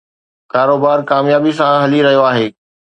[0.51, 2.47] ڪاروبار ڪاميابي سان هلي رهيو آهي